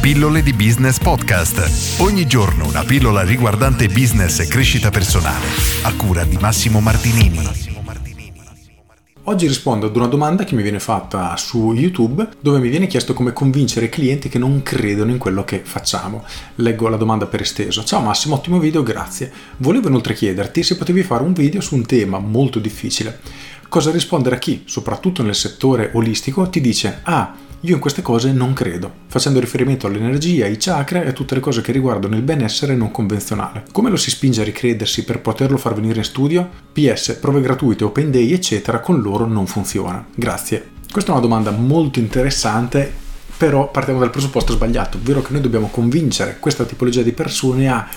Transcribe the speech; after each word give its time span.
Pillole 0.00 0.42
di 0.42 0.54
Business 0.54 0.98
Podcast. 0.98 2.00
Ogni 2.00 2.26
giorno 2.26 2.66
una 2.66 2.84
pillola 2.84 3.20
riguardante 3.20 3.86
business 3.88 4.38
e 4.38 4.46
crescita 4.46 4.88
personale. 4.88 5.44
A 5.82 5.94
cura 5.94 6.24
di 6.24 6.38
Massimo 6.40 6.80
Martinini. 6.80 7.46
Oggi 9.24 9.46
rispondo 9.46 9.88
ad 9.88 9.96
una 9.96 10.06
domanda 10.06 10.44
che 10.44 10.54
mi 10.54 10.62
viene 10.62 10.80
fatta 10.80 11.36
su 11.36 11.74
YouTube 11.74 12.26
dove 12.40 12.60
mi 12.60 12.70
viene 12.70 12.86
chiesto 12.86 13.12
come 13.12 13.34
convincere 13.34 13.86
i 13.86 13.88
clienti 13.90 14.30
che 14.30 14.38
non 14.38 14.62
credono 14.62 15.10
in 15.10 15.18
quello 15.18 15.44
che 15.44 15.60
facciamo. 15.62 16.24
Leggo 16.54 16.88
la 16.88 16.96
domanda 16.96 17.26
per 17.26 17.42
esteso. 17.42 17.84
Ciao 17.84 18.00
Massimo, 18.00 18.36
ottimo 18.36 18.58
video, 18.58 18.82
grazie. 18.82 19.30
Volevo 19.58 19.88
inoltre 19.88 20.14
chiederti 20.14 20.62
se 20.62 20.78
potevi 20.78 21.02
fare 21.02 21.24
un 21.24 21.34
video 21.34 21.60
su 21.60 21.74
un 21.74 21.84
tema 21.84 22.18
molto 22.18 22.58
difficile. 22.58 23.20
Cosa 23.68 23.90
rispondere 23.90 24.36
a 24.36 24.38
chi, 24.38 24.62
soprattutto 24.64 25.22
nel 25.22 25.34
settore 25.34 25.90
olistico, 25.92 26.48
ti 26.48 26.62
dice 26.62 27.00
ah 27.02 27.48
io 27.60 27.74
in 27.74 27.80
queste 27.80 28.00
cose 28.00 28.32
non 28.32 28.54
credo, 28.54 28.90
facendo 29.06 29.38
riferimento 29.38 29.86
all'energia, 29.86 30.46
ai 30.46 30.56
chakra 30.56 31.02
e 31.02 31.08
a 31.08 31.12
tutte 31.12 31.34
le 31.34 31.40
cose 31.40 31.60
che 31.60 31.72
riguardano 31.72 32.16
il 32.16 32.22
benessere 32.22 32.74
non 32.74 32.90
convenzionale. 32.90 33.64
Come 33.70 33.90
lo 33.90 33.96
si 33.96 34.10
spinge 34.10 34.40
a 34.40 34.44
ricredersi 34.44 35.04
per 35.04 35.20
poterlo 35.20 35.58
far 35.58 35.74
venire 35.74 35.98
in 35.98 36.04
studio? 36.04 36.48
PS, 36.72 37.14
prove 37.20 37.40
gratuite, 37.40 37.84
open 37.84 38.10
day, 38.10 38.32
eccetera, 38.32 38.80
con 38.80 39.00
loro 39.00 39.26
non 39.26 39.46
funziona. 39.46 40.06
Grazie. 40.14 40.70
Questa 40.90 41.10
è 41.10 41.12
una 41.12 41.22
domanda 41.22 41.50
molto 41.50 41.98
interessante 41.98 43.08
però 43.40 43.70
partiamo 43.70 44.00
dal 44.00 44.10
presupposto 44.10 44.52
sbagliato, 44.52 44.98
ovvero 44.98 45.22
che 45.22 45.32
noi 45.32 45.40
dobbiamo 45.40 45.68
convincere 45.68 46.36
questa 46.38 46.66
tipologia 46.66 47.00
di 47.00 47.12
persone 47.12 47.70
a 47.70 47.88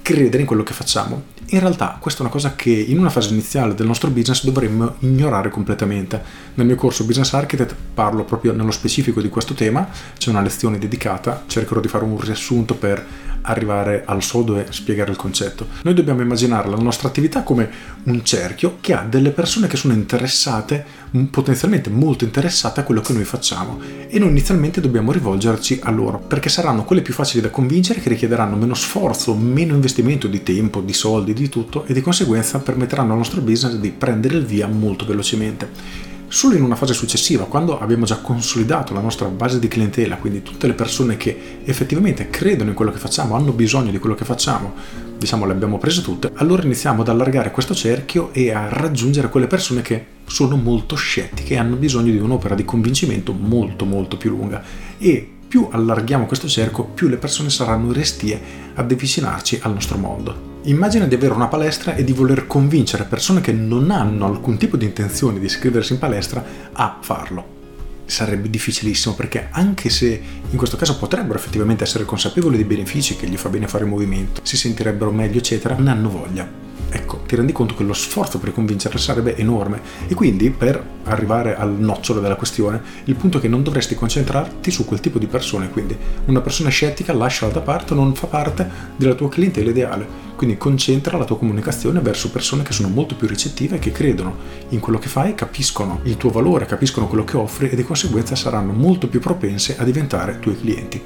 credere 0.00 0.42
in 0.42 0.46
quello 0.46 0.62
che 0.62 0.72
facciamo. 0.72 1.24
In 1.46 1.60
realtà 1.60 1.98
questa 2.00 2.20
è 2.20 2.22
una 2.22 2.32
cosa 2.32 2.54
che 2.54 2.70
in 2.70 2.98
una 2.98 3.10
fase 3.10 3.30
iniziale 3.30 3.74
del 3.74 3.86
nostro 3.86 4.10
business 4.10 4.44
dovremmo 4.44 4.94
ignorare 5.00 5.50
completamente. 5.50 6.22
Nel 6.54 6.66
mio 6.66 6.76
corso 6.76 7.04
Business 7.04 7.32
Architect 7.34 7.74
parlo 7.94 8.24
proprio 8.24 8.52
nello 8.52 8.70
specifico 8.70 9.20
di 9.20 9.28
questo 9.28 9.52
tema, 9.54 9.88
c'è 10.16 10.30
una 10.30 10.40
lezione 10.40 10.78
dedicata, 10.78 11.44
cercherò 11.46 11.80
di 11.80 11.88
fare 11.88 12.04
un 12.04 12.18
riassunto 12.18 12.74
per 12.74 13.04
arrivare 13.42 14.04
al 14.06 14.22
sodo 14.22 14.58
e 14.58 14.66
spiegare 14.70 15.10
il 15.10 15.16
concetto. 15.16 15.66
Noi 15.82 15.94
dobbiamo 15.94 16.22
immaginare 16.22 16.68
la 16.68 16.76
nostra 16.76 17.08
attività 17.08 17.42
come 17.42 17.68
un 18.04 18.24
cerchio 18.24 18.78
che 18.80 18.94
ha 18.94 19.02
delle 19.02 19.30
persone 19.30 19.66
che 19.66 19.76
sono 19.76 19.94
interessate, 19.94 20.84
potenzialmente 21.30 21.90
molto 21.90 22.24
interessate 22.24 22.80
a 22.80 22.84
quello 22.84 23.00
che 23.00 23.12
noi 23.12 23.24
facciamo 23.24 23.80
e 24.08 24.18
noi 24.18 24.30
inizialmente 24.30 24.80
dobbiamo 24.80 25.12
rivolgerci 25.12 25.80
a 25.82 25.90
loro 25.90 26.18
perché 26.18 26.48
saranno 26.48 26.84
quelle 26.84 27.02
più 27.02 27.12
facili 27.12 27.42
da 27.42 27.50
convincere 27.50 28.00
che 28.00 28.08
richiederanno 28.08 28.56
meno 28.56 28.74
sforzo, 28.74 29.34
meno 29.34 29.74
investimento 29.74 30.26
di 30.26 30.42
tempo, 30.42 30.80
di 30.80 30.92
soldi, 30.92 31.31
di 31.32 31.48
tutto 31.48 31.84
e 31.84 31.92
di 31.92 32.00
conseguenza 32.00 32.58
permetteranno 32.58 33.12
al 33.12 33.18
nostro 33.18 33.40
business 33.40 33.74
di 33.74 33.90
prendere 33.90 34.36
il 34.36 34.44
via 34.44 34.66
molto 34.66 35.04
velocemente 35.04 36.10
solo 36.32 36.54
in 36.54 36.62
una 36.62 36.76
fase 36.76 36.94
successiva, 36.94 37.44
quando 37.44 37.78
abbiamo 37.78 38.06
già 38.06 38.16
consolidato 38.16 38.94
la 38.94 39.02
nostra 39.02 39.28
base 39.28 39.58
di 39.58 39.68
clientela, 39.68 40.16
quindi 40.16 40.42
tutte 40.42 40.66
le 40.66 40.72
persone 40.72 41.18
che 41.18 41.58
effettivamente 41.62 42.30
credono 42.30 42.70
in 42.70 42.74
quello 42.74 42.90
che 42.90 42.98
facciamo, 42.98 43.34
hanno 43.34 43.52
bisogno 43.52 43.90
di 43.90 43.98
quello 43.98 44.14
che 44.14 44.24
facciamo, 44.24 44.72
diciamo 45.18 45.44
le 45.44 45.52
abbiamo 45.52 45.76
prese 45.76 46.00
tutte, 46.00 46.30
allora 46.36 46.62
iniziamo 46.62 47.02
ad 47.02 47.08
allargare 47.08 47.50
questo 47.50 47.74
cerchio 47.74 48.32
e 48.32 48.50
a 48.50 48.68
raggiungere 48.70 49.28
quelle 49.28 49.46
persone 49.46 49.82
che 49.82 50.06
sono 50.24 50.56
molto 50.56 50.96
scettiche 50.96 51.52
e 51.52 51.58
hanno 51.58 51.76
bisogno 51.76 52.10
di 52.10 52.18
un'opera 52.18 52.54
di 52.54 52.64
convincimento 52.64 53.34
molto 53.34 53.84
molto 53.84 54.16
più 54.16 54.30
lunga 54.30 54.62
e 54.96 55.28
più 55.46 55.68
allarghiamo 55.70 56.24
questo 56.24 56.48
cerchio, 56.48 56.84
più 56.84 57.08
le 57.08 57.18
persone 57.18 57.50
saranno 57.50 57.92
restie 57.92 58.40
ad 58.72 58.90
avvicinarci 58.90 59.58
al 59.60 59.74
nostro 59.74 59.98
mondo. 59.98 60.51
Immagina 60.64 61.06
di 61.06 61.16
avere 61.16 61.34
una 61.34 61.48
palestra 61.48 61.96
e 61.96 62.04
di 62.04 62.12
voler 62.12 62.46
convincere 62.46 63.02
persone 63.02 63.40
che 63.40 63.50
non 63.50 63.90
hanno 63.90 64.26
alcun 64.26 64.58
tipo 64.58 64.76
di 64.76 64.84
intenzione 64.84 65.40
di 65.40 65.46
iscriversi 65.46 65.94
in 65.94 65.98
palestra 65.98 66.44
a 66.72 66.98
farlo. 67.00 67.60
Sarebbe 68.04 68.48
difficilissimo 68.48 69.16
perché 69.16 69.48
anche 69.50 69.90
se 69.90 70.22
in 70.48 70.56
questo 70.56 70.76
caso 70.76 70.98
potrebbero 70.98 71.36
effettivamente 71.36 71.82
essere 71.82 72.04
consapevoli 72.04 72.54
dei 72.54 72.64
benefici 72.64 73.16
che 73.16 73.26
gli 73.26 73.36
fa 73.36 73.48
bene 73.48 73.66
fare 73.66 73.82
il 73.82 73.90
movimento, 73.90 74.40
si 74.44 74.56
sentirebbero 74.56 75.10
meglio 75.10 75.38
eccetera, 75.38 75.74
non 75.74 75.88
hanno 75.88 76.08
voglia 76.08 76.70
ecco, 76.92 77.22
ti 77.26 77.34
rendi 77.36 77.52
conto 77.52 77.74
che 77.74 77.82
lo 77.82 77.94
sforzo 77.94 78.38
per 78.38 78.52
convincerle 78.52 78.98
sarebbe 78.98 79.36
enorme 79.36 79.80
e 80.06 80.14
quindi 80.14 80.50
per 80.50 80.82
arrivare 81.04 81.56
al 81.56 81.72
nocciolo 81.72 82.20
della 82.20 82.36
questione, 82.36 82.80
il 83.04 83.14
punto 83.14 83.38
è 83.38 83.40
che 83.40 83.48
non 83.48 83.62
dovresti 83.62 83.94
concentrarti 83.94 84.70
su 84.70 84.84
quel 84.84 85.00
tipo 85.00 85.18
di 85.18 85.26
persone, 85.26 85.70
quindi 85.70 85.96
una 86.26 86.40
persona 86.40 86.68
scettica 86.68 87.12
lasciala 87.12 87.52
da 87.52 87.60
parte, 87.60 87.94
non 87.94 88.14
fa 88.14 88.26
parte 88.26 88.68
della 88.96 89.14
tua 89.14 89.28
clientela 89.28 89.70
ideale. 89.70 90.21
Quindi 90.42 90.58
concentra 90.58 91.16
la 91.18 91.24
tua 91.24 91.38
comunicazione 91.38 92.00
verso 92.00 92.28
persone 92.32 92.64
che 92.64 92.72
sono 92.72 92.88
molto 92.88 93.14
più 93.14 93.28
ricettive, 93.28 93.78
che 93.78 93.92
credono 93.92 94.36
in 94.70 94.80
quello 94.80 94.98
che 94.98 95.06
fai, 95.06 95.36
capiscono 95.36 96.00
il 96.02 96.16
tuo 96.16 96.30
valore, 96.30 96.66
capiscono 96.66 97.06
quello 97.06 97.22
che 97.22 97.36
offri 97.36 97.70
e 97.70 97.76
di 97.76 97.84
conseguenza 97.84 98.34
saranno 98.34 98.72
molto 98.72 99.06
più 99.06 99.20
propense 99.20 99.76
a 99.78 99.84
diventare 99.84 100.40
tuoi 100.40 100.58
clienti. 100.58 101.00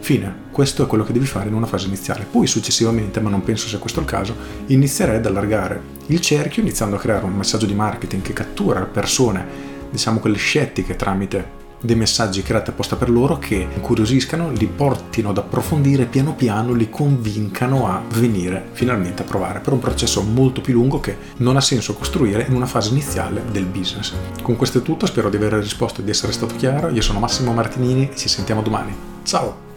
Fine, 0.00 0.34
questo 0.50 0.82
è 0.82 0.88
quello 0.88 1.04
che 1.04 1.12
devi 1.12 1.26
fare 1.26 1.46
in 1.46 1.54
una 1.54 1.66
fase 1.66 1.86
iniziale. 1.86 2.26
Poi 2.28 2.48
successivamente, 2.48 3.20
ma 3.20 3.30
non 3.30 3.44
penso 3.44 3.68
sia 3.68 3.78
questo 3.78 4.00
il 4.00 4.06
caso, 4.06 4.34
inizierai 4.66 5.18
ad 5.18 5.26
allargare 5.26 5.80
il 6.06 6.20
cerchio 6.20 6.62
iniziando 6.62 6.96
a 6.96 6.98
creare 6.98 7.26
un 7.26 7.36
messaggio 7.36 7.66
di 7.66 7.74
marketing 7.74 8.22
che 8.22 8.32
cattura 8.32 8.80
persone, 8.80 9.46
diciamo 9.88 10.18
quelle 10.18 10.36
scettiche 10.36 10.96
tramite 10.96 11.59
dei 11.80 11.96
messaggi 11.96 12.42
creati 12.42 12.70
apposta 12.70 12.96
per 12.96 13.10
loro 13.10 13.38
che 13.38 13.66
incuriosiscano, 13.74 14.50
li 14.50 14.66
portino 14.66 15.30
ad 15.30 15.38
approfondire 15.38 16.04
piano 16.06 16.34
piano, 16.34 16.72
li 16.72 16.90
convincano 16.90 17.88
a 17.88 18.02
venire 18.14 18.68
finalmente 18.72 19.22
a 19.22 19.24
provare 19.24 19.60
per 19.60 19.72
un 19.72 19.78
processo 19.78 20.22
molto 20.22 20.60
più 20.60 20.74
lungo 20.74 21.00
che 21.00 21.16
non 21.38 21.56
ha 21.56 21.60
senso 21.60 21.94
costruire 21.94 22.46
in 22.48 22.54
una 22.54 22.66
fase 22.66 22.90
iniziale 22.90 23.42
del 23.50 23.64
business. 23.64 24.12
Con 24.42 24.56
questo 24.56 24.78
è 24.78 24.82
tutto, 24.82 25.06
spero 25.06 25.30
di 25.30 25.36
aver 25.36 25.54
risposto 25.54 26.00
e 26.00 26.04
di 26.04 26.10
essere 26.10 26.32
stato 26.32 26.54
chiaro. 26.56 26.88
Io 26.90 27.02
sono 27.02 27.18
Massimo 27.18 27.52
Martinini 27.52 28.10
e 28.10 28.16
ci 28.16 28.28
sentiamo 28.28 28.62
domani. 28.62 28.94
Ciao! 29.22 29.68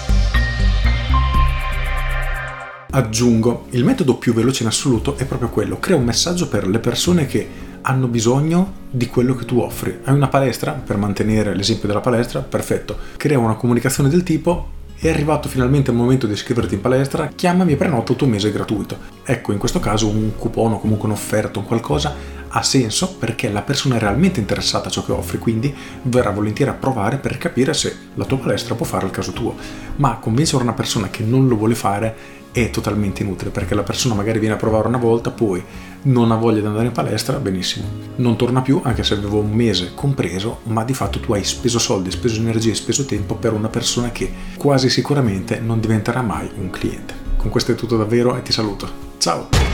Aggiungo, 2.95 3.65
il 3.71 3.83
metodo 3.83 4.17
più 4.17 4.33
veloce 4.33 4.61
in 4.61 4.69
assoluto 4.69 5.17
è 5.17 5.25
proprio 5.25 5.49
quello, 5.49 5.79
crea 5.79 5.97
un 5.97 6.03
messaggio 6.03 6.47
per 6.47 6.67
le 6.67 6.77
persone 6.77 7.25
che 7.25 7.71
hanno 7.83 8.07
bisogno 8.07 8.81
di 8.89 9.07
quello 9.07 9.35
che 9.35 9.45
tu 9.45 9.59
offri. 9.59 9.99
Hai 10.03 10.13
una 10.13 10.27
palestra, 10.27 10.71
per 10.71 10.97
mantenere 10.97 11.55
l'esempio 11.55 11.87
della 11.87 12.01
palestra, 12.01 12.41
perfetto. 12.41 12.97
Crea 13.17 13.39
una 13.39 13.55
comunicazione 13.55 14.09
del 14.09 14.23
tipo 14.23 14.81
è 15.03 15.09
arrivato 15.09 15.49
finalmente 15.49 15.91
il 15.91 15.97
momento 15.97 16.27
di 16.27 16.31
iscriverti 16.31 16.75
in 16.75 16.81
palestra, 16.81 17.27
chiamami 17.27 17.73
e 17.73 17.75
prenota 17.75 18.13
il 18.13 18.17
tuo 18.17 18.25
mese 18.25 18.53
gratuito. 18.53 18.97
Ecco, 19.25 19.51
in 19.51 19.57
questo 19.57 19.81
caso 19.81 20.07
un 20.07 20.31
coupon 20.37 20.73
o 20.73 20.79
comunque 20.79 21.07
un'offerta 21.07 21.59
o 21.59 21.63
qualcosa 21.63 22.15
ha 22.47 22.63
senso 22.63 23.15
perché 23.15 23.49
la 23.49 23.63
persona 23.63 23.97
è 23.97 23.99
realmente 23.99 24.39
interessata 24.39 24.87
a 24.87 24.91
ciò 24.91 25.03
che 25.03 25.11
offri, 25.11 25.39
quindi 25.39 25.75
verrà 26.03 26.29
volentieri 26.29 26.71
a 26.71 26.75
provare 26.75 27.17
per 27.17 27.37
capire 27.37 27.73
se 27.73 27.93
la 28.13 28.23
tua 28.23 28.37
palestra 28.37 28.75
può 28.75 28.85
fare 28.85 29.05
il 29.05 29.11
caso 29.11 29.33
tuo. 29.33 29.55
Ma 29.97 30.19
convincere 30.19 30.63
una 30.63 30.71
persona 30.71 31.09
che 31.09 31.23
non 31.23 31.49
lo 31.49 31.57
vuole 31.57 31.75
fare 31.75 32.15
è 32.53 32.69
totalmente 32.69 33.23
inutile 33.23 33.49
perché 33.49 33.73
la 33.73 33.83
persona 33.83 34.13
magari 34.13 34.39
viene 34.39 34.53
a 34.53 34.57
provare 34.57 34.87
una 34.87 34.97
volta, 34.97 35.31
poi 35.31 35.61
non 36.03 36.31
ha 36.31 36.35
voglia 36.35 36.61
di 36.61 36.67
andare 36.67 36.85
in 36.85 36.91
palestra, 36.91 37.39
benissimo, 37.39 37.85
non 38.17 38.37
torna 38.37 38.61
più 38.61 38.79
anche 38.83 39.03
se 39.03 39.15
avevo 39.15 39.39
un 39.39 39.51
mese 39.51 39.91
compreso, 39.95 40.59
ma 40.63 40.83
di 40.83 40.93
fatto 40.93 41.19
tu 41.19 41.33
hai 41.33 41.43
speso 41.43 41.79
soldi, 41.79 42.11
speso 42.11 42.39
energie, 42.39 42.75
speso 42.75 43.05
tempo 43.05 43.35
per 43.35 43.53
una 43.53 43.69
persona 43.69 44.11
che 44.11 44.31
quasi 44.55 44.89
sicuramente 44.89 45.59
non 45.59 45.79
diventerà 45.79 46.21
mai 46.21 46.49
un 46.55 46.69
cliente. 46.69 47.31
Con 47.35 47.49
questo 47.49 47.71
è 47.71 47.75
tutto 47.75 47.97
davvero 47.97 48.37
e 48.37 48.43
ti 48.43 48.51
saluto. 48.51 48.87
Ciao! 49.17 49.72